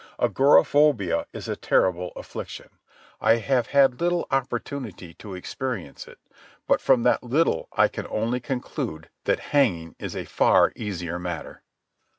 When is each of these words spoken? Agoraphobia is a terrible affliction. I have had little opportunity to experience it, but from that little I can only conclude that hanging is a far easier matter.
Agoraphobia 0.17 1.27
is 1.31 1.47
a 1.47 1.55
terrible 1.55 2.11
affliction. 2.15 2.69
I 3.21 3.35
have 3.35 3.67
had 3.67 4.01
little 4.01 4.25
opportunity 4.31 5.13
to 5.13 5.35
experience 5.35 6.07
it, 6.07 6.17
but 6.65 6.81
from 6.81 7.03
that 7.03 7.21
little 7.21 7.67
I 7.73 7.87
can 7.87 8.07
only 8.09 8.39
conclude 8.39 9.11
that 9.25 9.39
hanging 9.53 9.95
is 9.99 10.15
a 10.15 10.25
far 10.25 10.73
easier 10.75 11.19
matter. 11.19 11.61